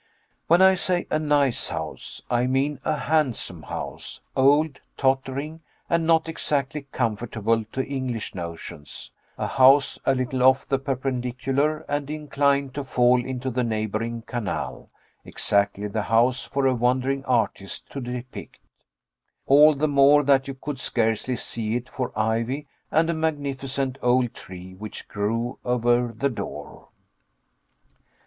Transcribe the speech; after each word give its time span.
When 0.47 0.63
I 0.63 0.73
say 0.73 1.05
a 1.11 1.19
nice 1.19 1.69
house, 1.69 2.23
I 2.27 2.47
mean 2.47 2.79
a 2.83 2.97
handsome 2.97 3.61
house 3.61 4.21
old, 4.35 4.79
tottering, 4.97 5.61
and 5.91 6.07
not 6.07 6.27
exactly 6.27 6.87
comfortable 6.91 7.63
to 7.65 7.85
English 7.85 8.33
notions: 8.33 9.11
a 9.37 9.45
house 9.45 9.99
a 10.03 10.15
little 10.15 10.41
off 10.41 10.67
the 10.67 10.79
perpendicular 10.79 11.85
and 11.87 12.09
inclined 12.09 12.73
to 12.73 12.83
fall 12.83 13.23
into 13.23 13.51
the 13.51 13.63
neighboring 13.63 14.23
canal; 14.23 14.89
exactly 15.23 15.87
the 15.87 16.01
house 16.01 16.45
for 16.45 16.65
a 16.65 16.73
wandering 16.73 17.23
artist 17.25 17.91
to 17.91 18.01
depict; 18.01 18.57
all 19.45 19.75
the 19.75 19.87
more 19.87 20.23
that 20.23 20.47
you 20.47 20.55
could 20.55 20.79
scarcely 20.79 21.35
see 21.35 21.75
it 21.75 21.89
for 21.89 22.11
ivy 22.17 22.65
and 22.89 23.11
a 23.11 23.13
magnificent 23.13 23.99
old 24.01 24.33
tree 24.33 24.73
which 24.73 25.07
grew 25.07 25.59
over 25.63 26.11
the 26.11 26.29
door. 26.29 26.87